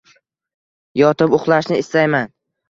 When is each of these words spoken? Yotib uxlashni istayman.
Yotib 1.01 1.35
uxlashni 1.39 1.79
istayman. 1.83 2.35